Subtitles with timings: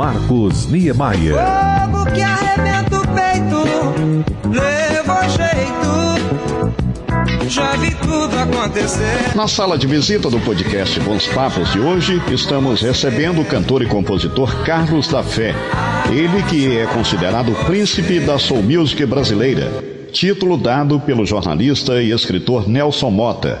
[0.00, 1.34] Marcos Niemeyer.
[1.34, 3.62] Fogo que arrebenta o peito,
[4.48, 5.90] levou jeito.
[7.46, 9.36] Já vi tudo acontecer.
[9.36, 13.86] Na sala de visita do podcast Bons Papos de hoje, estamos recebendo o cantor e
[13.86, 15.54] compositor Carlos da Fé.
[16.10, 19.70] Ele que é considerado o príncipe da soul music brasileira.
[20.14, 23.60] Título dado pelo jornalista e escritor Nelson Mota.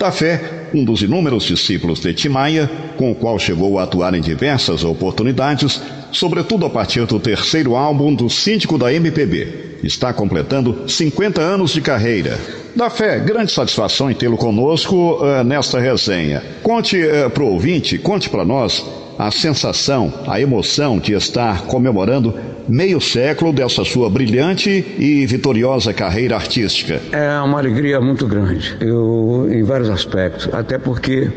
[0.00, 0.40] Da Fé,
[0.72, 5.78] um dos inúmeros discípulos de Timaya, com o qual chegou a atuar em diversas oportunidades,
[6.10, 9.76] sobretudo a partir do terceiro álbum do Síndico da MPB.
[9.84, 12.38] Está completando 50 anos de carreira.
[12.74, 16.42] Da fé, grande satisfação em tê-lo conosco uh, nesta resenha.
[16.62, 18.82] Conte uh, para o ouvinte, conte para nós
[19.20, 22.34] a sensação, a emoção de estar comemorando
[22.66, 27.00] meio século dessa sua brilhante e vitoriosa carreira artística.
[27.12, 31.30] É uma alegria muito grande, eu, em vários aspectos, até porque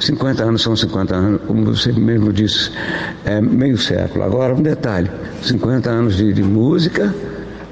[0.00, 2.70] 50 anos são 50 anos, como você mesmo disse,
[3.24, 4.24] é meio século.
[4.24, 5.10] Agora, um detalhe:
[5.42, 7.14] 50 anos de, de música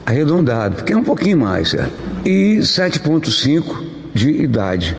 [0.05, 1.93] arredondado, que é um pouquinho mais, certo?
[2.25, 3.85] e 7,5
[4.15, 4.95] de idade.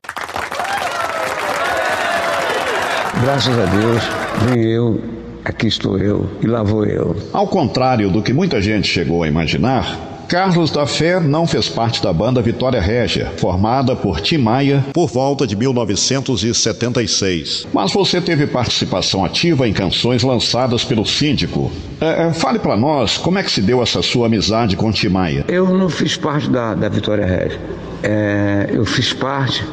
[3.25, 4.03] Graças a Deus,
[4.47, 5.01] vem eu,
[5.43, 7.15] aqui estou eu e lá vou eu.
[7.33, 9.97] Ao contrário do que muita gente chegou a imaginar,
[10.29, 15.07] Carlos da Fé não fez parte da banda Vitória Régia, formada por Tim Maia por
[15.07, 17.65] volta de 1976.
[17.73, 21.71] Mas você teve participação ativa em canções lançadas pelo Síndico.
[21.99, 25.09] É, é fale para nós como é que se deu essa sua amizade com Tim
[25.09, 25.45] Maia.
[25.47, 27.59] Eu não fiz parte da, da Vitória Régia.
[28.03, 29.65] É, eu fiz parte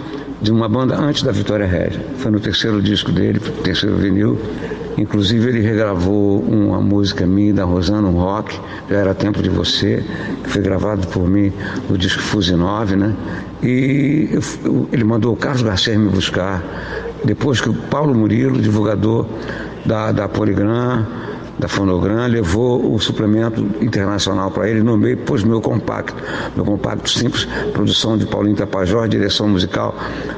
[0.43, 2.05] de uma banda antes da Vitória Régia.
[2.17, 4.39] Foi no terceiro disco dele, terceiro vinil.
[4.99, 10.05] Inclusive ele regravou uma música minha da Rosana, um rock, já era Tempo de Você,
[10.43, 11.53] que foi gravado por mim
[11.89, 13.15] no disco Fuse 9, né?
[13.63, 16.63] E eu, ele mandou o Carlos Garcia me buscar.
[17.25, 19.27] Depois que o Paulo Murilo, divulgador
[19.87, 21.07] da, da Poligram,
[21.59, 26.15] da Fonogram, levou o suplemento internacional para ele no meio, pôs meu compacto,
[26.57, 29.95] meu compacto simples, produção de Paulinho Tapajós, direção musical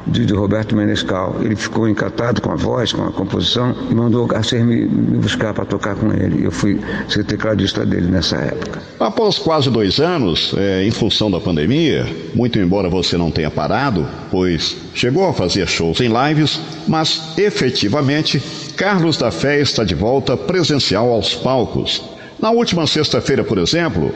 [0.07, 1.37] de, de, Roberto Menescal.
[1.41, 5.55] Ele ficou encantado com a voz, com a composição e mandou o me, me buscar
[5.55, 6.45] para tocar com ele.
[6.45, 8.83] Eu fui ser tecladista dele nessa época.
[8.99, 14.07] Após quase dois anos, é, em função da pandemia, muito embora você não tenha parado,
[14.31, 18.43] pois chegou a fazer shows em lives, mas efetivamente
[18.77, 22.03] Carlos da Fé está de volta presencial aos palcos.
[22.41, 24.13] Na última sexta-feira, por exemplo,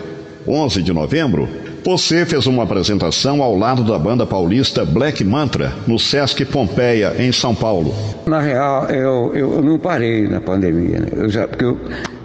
[0.47, 1.49] 11 de novembro,
[1.85, 7.33] você fez uma apresentação ao lado da banda paulista Black Mantra, no Sesc Pompeia, em
[7.33, 7.95] São Paulo.
[8.27, 11.09] Na real, eu, eu não parei na pandemia, né?
[11.13, 11.79] eu já, porque eu,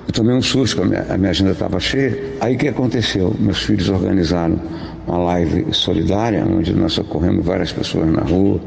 [0.07, 2.17] eu tomei um susto, a minha, a minha agenda estava cheia.
[2.41, 3.33] Aí o que aconteceu?
[3.39, 4.59] Meus filhos organizaram
[5.07, 8.59] uma live solidária, onde nós socorremos várias pessoas na rua,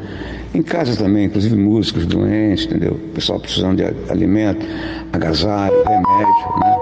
[0.54, 2.98] em casa também, inclusive músicos doentes, entendeu?
[3.14, 4.66] Pessoal precisando de alimento,
[5.12, 6.76] agasalho, remédio, né?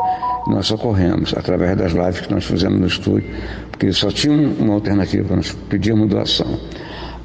[0.46, 3.28] Nós socorremos através das lives que nós fizemos no estúdio,
[3.70, 6.58] porque só tinha uma alternativa, nós pedíamos doação.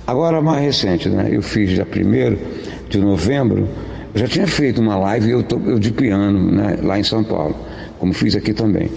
[0.08, 1.28] Agora, mais recente, né?
[1.32, 2.40] Eu fiz já primeiro
[2.90, 3.68] de novembro,
[4.14, 6.78] eu já tinha feito uma live eu, eu de piano, né?
[6.82, 7.56] Lá em São Paulo,
[8.00, 8.90] como fiz aqui também.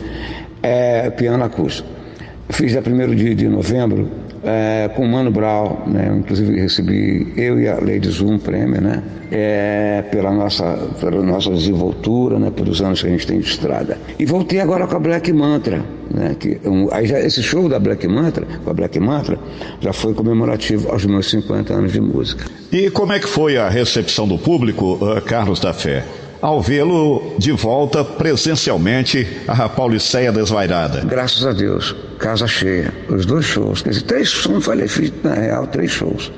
[0.63, 2.02] É, piano acústico.
[2.51, 4.11] Fiz dia 1 de, de novembro
[4.45, 6.15] é, com o Mano Brown, né?
[6.19, 9.03] inclusive recebi eu e a Lady Zoom prêmio, né?
[9.31, 12.51] É, pela, nossa, pela nossa desenvoltura, né?
[12.51, 13.97] pelos anos que a gente tem de estrada.
[14.19, 16.37] E voltei agora com a Black Mantra, né?
[16.39, 19.39] Que, um, aí já, esse show da Black Mantra, com a Black Mantra,
[19.81, 22.45] já foi comemorativo aos meus 50 anos de música.
[22.71, 26.05] E como é que foi a recepção do público, uh, Carlos da Fé?
[26.43, 31.01] ao vê-lo de volta presencialmente à Pauliceia Desvairada.
[31.01, 35.13] Graças a Deus, casa cheia, os dois shows, quer dizer, três shows, não falei, fiz
[35.25, 36.31] na real três shows.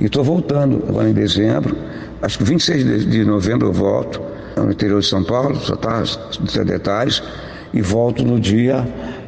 [0.00, 1.76] E estou voltando agora em dezembro,
[2.22, 4.22] acho que 26 de, de novembro eu volto,
[4.56, 6.04] no interior de São Paulo, só está
[6.62, 7.20] detalhes,
[7.74, 8.86] e volto no dia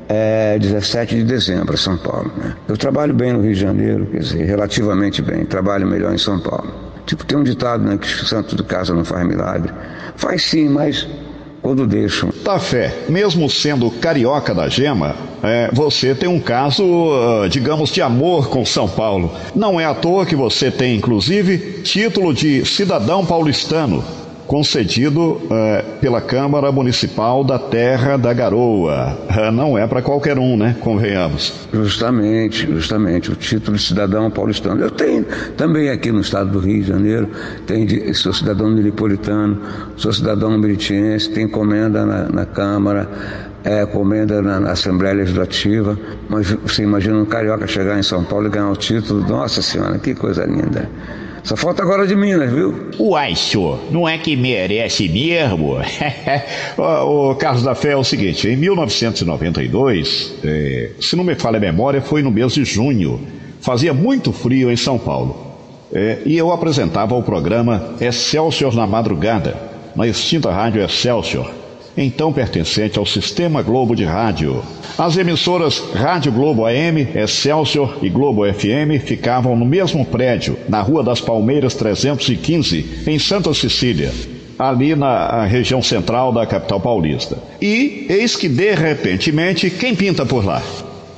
[0.08, 2.30] é, 17 de dezembro, São Paulo.
[2.36, 2.54] Né?
[2.68, 6.38] Eu trabalho bem no Rio de Janeiro, quer dizer, relativamente bem, trabalho melhor em São
[6.38, 6.72] Paulo.
[7.06, 9.72] Tipo, tem um ditado, né, que santo de casa não faz milagre.
[10.16, 11.06] Faz sim, mas
[11.64, 12.28] quando deixam.
[12.44, 18.02] Da fé, mesmo sendo carioca da gema, é, você tem um caso, uh, digamos, de
[18.02, 19.32] amor com São Paulo.
[19.56, 24.04] Não é à toa que você tem, inclusive, título de cidadão paulistano
[24.46, 29.16] concedido uh, pela Câmara Municipal da Terra da Garoa.
[29.30, 30.76] Uh, não é para qualquer um, né?
[30.80, 31.52] Convenhamos.
[31.72, 34.80] Justamente, justamente, o título de cidadão paulistano.
[34.82, 35.24] Eu tenho
[35.56, 37.28] também aqui no estado do Rio de Janeiro,
[37.66, 39.60] tenho, sou cidadão milipolitano,
[39.96, 43.08] sou cidadão meritiense, tenho encomenda na, na Câmara,
[43.64, 45.98] é, comenda na, na, Assembleia Legislativa,
[46.28, 49.98] mas você imagina um carioca chegar em São Paulo e ganhar o título, nossa senhora,
[49.98, 50.88] que coisa linda.
[51.44, 52.88] Só falta agora de Minas, viu?
[52.98, 55.76] Uai, senhor, não é que merece mesmo?
[56.78, 61.60] o, Carlos da Fé é o seguinte, em 1992, é, se não me falha a
[61.60, 63.20] memória, foi no mês de junho,
[63.60, 65.54] fazia muito frio em São Paulo.
[65.92, 69.54] É, e eu apresentava o programa Excelsior na Madrugada,
[69.94, 71.63] na extinta rádio Excelsior
[71.96, 74.62] então pertencente ao Sistema Globo de Rádio.
[74.98, 81.02] As emissoras Rádio Globo AM, Excelsior e Globo FM ficavam no mesmo prédio, na Rua
[81.02, 84.12] das Palmeiras 315, em Santa Cecília,
[84.58, 87.38] ali na região central da capital paulista.
[87.60, 90.62] E eis que, de repentemente, quem pinta por lá?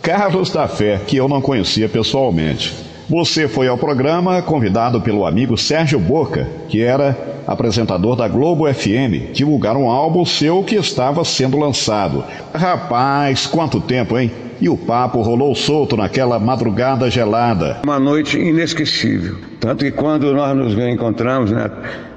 [0.02, 2.72] Carlos da Fé, que eu não conhecia pessoalmente.
[3.08, 9.32] Você foi ao programa convidado pelo amigo Sérgio Boca, que era apresentador da Globo FM,
[9.32, 12.24] divulgar um álbum seu que estava sendo lançado.
[12.52, 14.30] Rapaz, quanto tempo, hein?
[14.60, 17.80] E o papo rolou solto naquela madrugada gelada.
[17.84, 19.36] Uma noite inesquecível.
[19.60, 21.70] Tanto que quando nós nos encontramos né,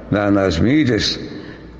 [0.10, 1.20] na, nas mídias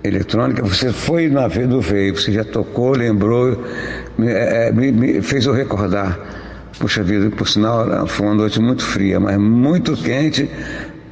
[0.04, 3.63] eletrônicas, você foi na do veio, você já tocou, lembrou,
[4.18, 6.19] me, é, me, me fez eu recordar
[6.80, 10.50] Puxa vida, por sinal, foi uma noite muito fria, mas muito quente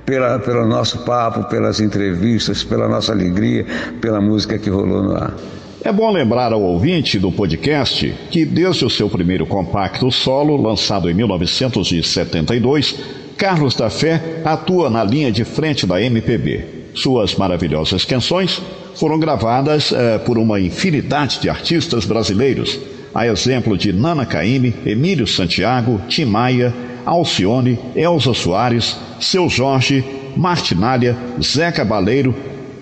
[0.07, 3.65] pela, pelo nosso papo, pelas entrevistas, pela nossa alegria,
[3.99, 5.35] pela música que rolou no ar.
[5.83, 11.09] É bom lembrar ao ouvinte do podcast que, desde o seu primeiro compacto solo, lançado
[11.09, 12.95] em 1972,
[13.37, 16.65] Carlos da Fé atua na linha de frente da MPB.
[16.95, 18.61] Suas maravilhosas canções
[18.95, 22.79] foram gravadas eh, por uma infinidade de artistas brasileiros
[23.17, 26.71] a exemplo de Nana Caymmi, Emílio Santiago, Tim Maia,
[27.03, 30.05] Alcione, Elza Soares, Seu Jorge,
[30.35, 32.35] Martinalha, Zé Cabaleiro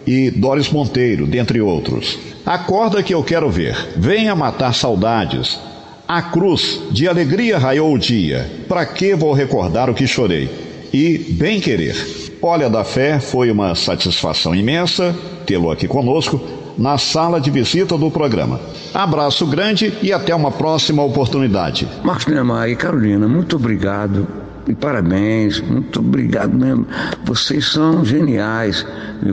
[0.05, 2.19] e Doris Monteiro, dentre outros.
[2.45, 5.57] Acorda que eu quero ver, venha matar saudades.
[6.05, 10.49] A cruz de alegria raiou o dia, para que vou recordar o que chorei?
[10.91, 11.95] E bem querer.
[12.41, 15.15] Olha da Fé, foi uma satisfação imensa
[15.45, 16.41] tê-lo aqui conosco
[16.77, 18.59] na sala de visita do programa.
[18.93, 21.87] Abraço grande e até uma próxima oportunidade.
[22.03, 24.27] Marcos Neymar e Carolina, muito obrigado
[24.67, 26.87] e parabéns, muito obrigado mesmo.
[27.23, 28.85] Vocês são geniais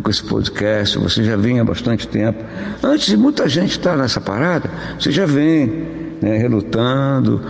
[0.03, 2.45] com esse podcast, você já vem há bastante tempo.
[2.83, 5.67] Antes de muita gente estar nessa parada, você já vem
[6.21, 7.43] né, relutando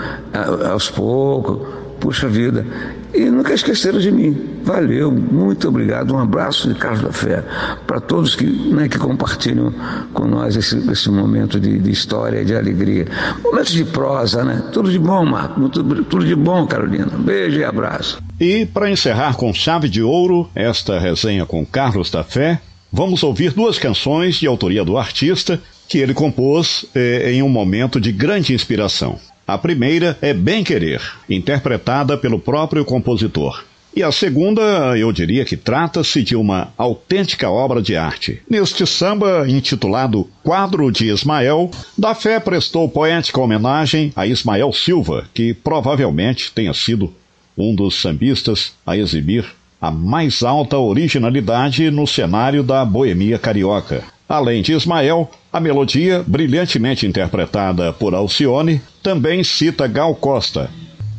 [0.70, 1.81] aos poucos.
[2.02, 2.66] Puxa vida,
[3.14, 4.36] e nunca esqueceram de mim.
[4.64, 6.12] Valeu, muito obrigado.
[6.12, 7.44] Um abraço de Carlos da Fé
[7.86, 9.72] para todos que, né, que compartilham
[10.12, 13.06] com nós esse, esse momento de, de história, de alegria.
[13.44, 14.64] Momentos de prosa, né?
[14.72, 15.68] Tudo de bom, Marco.
[15.68, 17.06] Tudo, tudo de bom, Carolina.
[17.06, 18.20] Beijo e abraço.
[18.40, 22.60] E para encerrar com chave de ouro esta resenha com Carlos da Fé,
[22.92, 28.00] vamos ouvir duas canções de autoria do artista que ele compôs eh, em um momento
[28.00, 29.20] de grande inspiração.
[29.52, 33.62] A primeira é Bem Querer, interpretada pelo próprio compositor.
[33.94, 38.40] E a segunda, eu diria que trata-se de uma autêntica obra de arte.
[38.48, 45.52] Neste samba, intitulado Quadro de Ismael, da Fé prestou poética homenagem a Ismael Silva, que
[45.52, 47.12] provavelmente tenha sido
[47.54, 49.44] um dos sambistas a exibir
[49.78, 54.02] a mais alta originalidade no cenário da boemia carioca.
[54.26, 60.70] Além de Ismael, a melodia, brilhantemente interpretada por Alcione, também cita Gal Costa,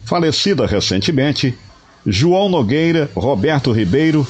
[0.05, 1.53] falecida recentemente,
[2.05, 4.25] João Nogueira, Roberto Ribeiro,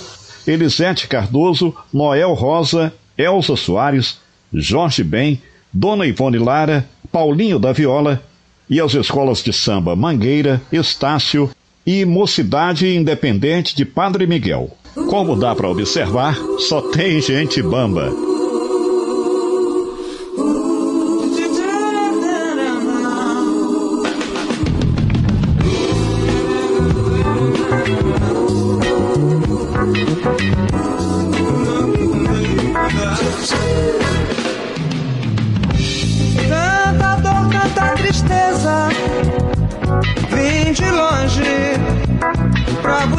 [0.46, 4.18] Elisete Cardoso, Noel Rosa, Elza Soares,
[4.54, 5.42] Jorge Ben,
[5.72, 8.22] Dona Ivone Lara, Paulinho da Viola
[8.70, 11.50] e as escolas de samba Mangueira, Estácio
[11.86, 14.76] e Mocidade Independente de Padre Miguel.
[15.10, 18.33] Como dá para observar, só tem gente bamba.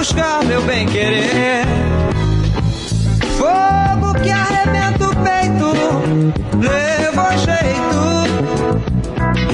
[0.05, 1.65] Buscar meu bem querer.
[3.39, 5.73] Fogo que arrebenta o peito,
[6.61, 8.05] levou jeito.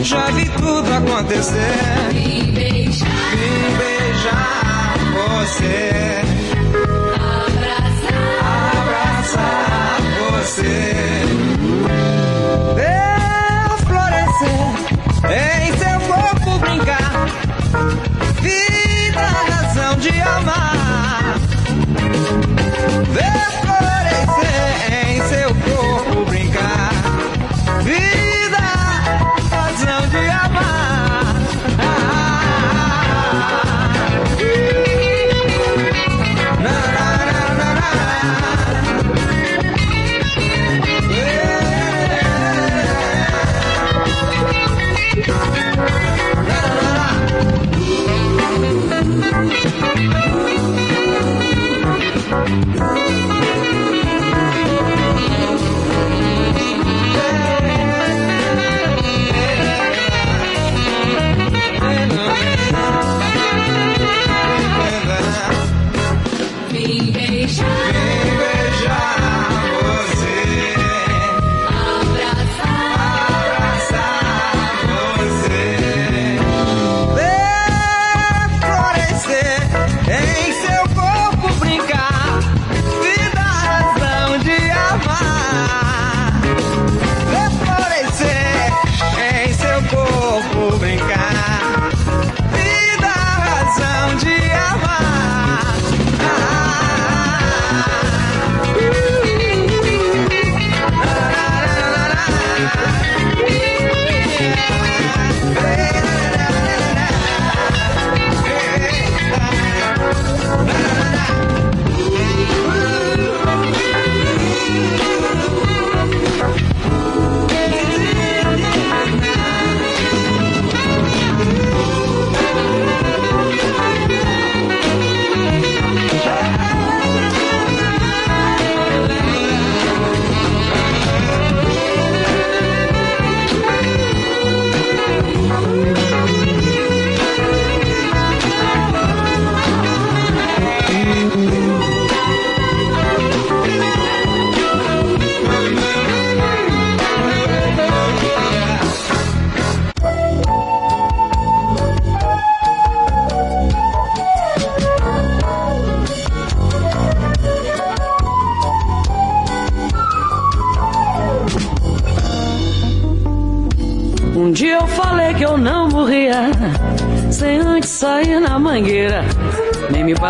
[0.03, 2.11] Já vi tudo acontecer.
[2.13, 6.21] Vim beijar, Vim beijar você.
[7.47, 8.43] Abraçar,
[8.81, 10.01] abraçar
[10.33, 10.79] você.
[12.75, 14.73] Ver florescer
[15.31, 18.10] em seu corpo brincar.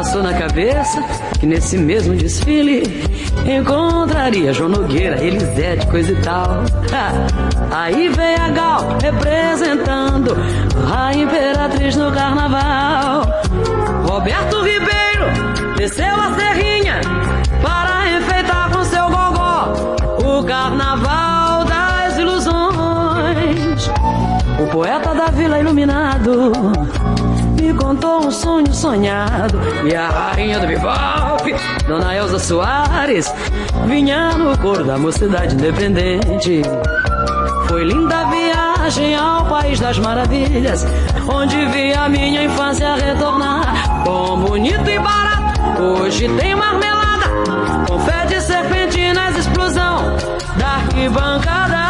[0.01, 0.99] Passou na cabeça
[1.39, 3.05] que nesse mesmo desfile
[3.45, 6.65] encontraria João Nogueira, Elisete, coisa e tal.
[7.71, 10.35] Aí vem a Gal representando
[10.91, 13.27] a imperatriz no carnaval.
[14.09, 17.03] Roberto Ribeiro desceu a serrinha
[17.63, 23.91] para enfeitar com seu gogó o carnaval das ilusões.
[24.59, 26.53] O poeta da Vila Iluminado
[27.61, 29.59] me contou um sonho sonhado.
[29.85, 31.55] E a rainha do bebop,
[31.87, 33.33] Dona Elza Soares,
[33.87, 36.63] vinha no coro da mocidade independente.
[37.69, 40.85] Foi linda a viagem ao País das Maravilhas,
[41.33, 44.03] onde vi a minha infância retornar.
[44.05, 47.27] Bom, bonito e barato, hoje tem marmelada,
[47.87, 50.17] confete serpentinas, explosão
[50.57, 51.90] da arquibancada.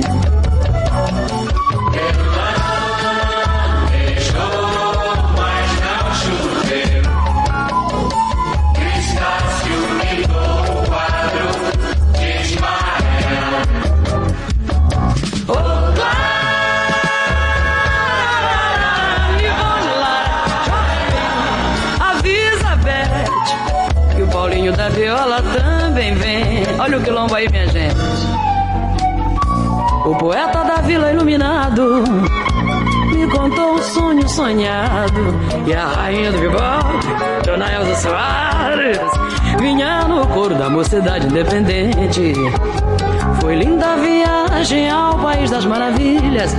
[25.11, 26.63] viola também vem.
[26.79, 27.95] Olha o quilombo aí, minha gente.
[30.05, 32.03] O poeta da vila iluminado
[33.13, 35.35] me contou um sonho sonhado.
[35.67, 37.07] E a rainha do bigode,
[37.45, 38.99] Dona Elza Soares,
[39.59, 42.33] vinha no coro da mocidade independente.
[43.41, 46.55] Foi linda a viagem ao País das Maravilhas,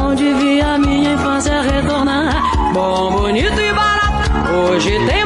[0.00, 2.40] onde vi a minha infância retornar.
[2.72, 5.25] Bom, bonito e barato, hoje tem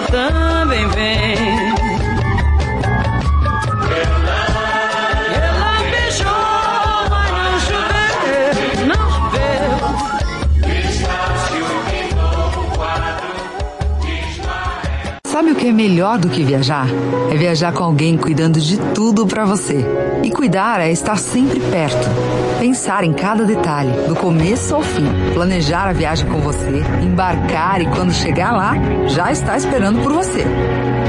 [15.71, 16.85] é melhor do que viajar?
[17.31, 19.85] É viajar com alguém cuidando de tudo para você.
[20.21, 22.09] E cuidar é estar sempre perto.
[22.59, 25.05] Pensar em cada detalhe, do começo ao fim.
[25.33, 28.73] Planejar a viagem com você, embarcar e quando chegar lá,
[29.07, 30.45] já está esperando por você.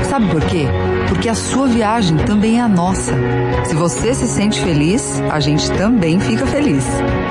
[0.04, 0.66] Sabe por quê?
[1.08, 3.12] Porque a sua viagem também é a nossa.
[3.64, 6.84] Se você se sente feliz, a gente também fica feliz.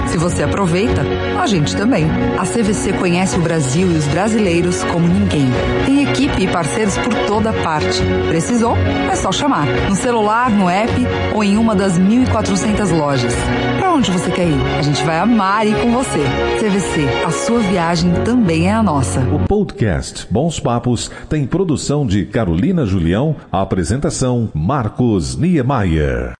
[0.07, 1.01] Se você aproveita,
[1.39, 2.05] a gente também.
[2.37, 5.49] A CVC conhece o Brasil e os brasileiros como ninguém.
[5.85, 8.01] Tem equipe e parceiros por toda parte.
[8.29, 8.75] Precisou?
[9.11, 9.65] É só chamar.
[9.89, 10.91] No celular, no app
[11.33, 13.33] ou em uma das 1.400 lojas.
[13.79, 14.61] Para onde você quer ir?
[14.77, 16.19] A gente vai amar ir com você.
[16.59, 19.19] CVC, a sua viagem também é a nossa.
[19.19, 26.33] O podcast Bons Papos tem produção de Carolina Julião, a apresentação Marcos Niemeyer.